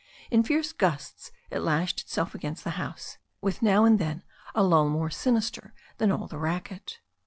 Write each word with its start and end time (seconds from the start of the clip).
In 0.31 0.41
fierce 0.41 0.73
g^sts 0.73 1.29
it 1.51 1.59
lashed 1.59 2.01
itself 2.01 2.33
against 2.33 2.63
the 2.63 2.71
house, 2.71 3.19
with 3.39 3.61
now 3.61 3.85
and 3.85 3.99
then 3.99 4.23
a 4.55 4.63
lull 4.63 4.89
more 4.89 5.11
sinister 5.11 5.75
than 5.99 6.11
all 6.11 6.25
the 6.25 6.39
racket. 6.39 6.97